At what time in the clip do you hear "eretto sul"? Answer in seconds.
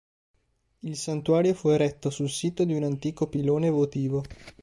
1.69-2.27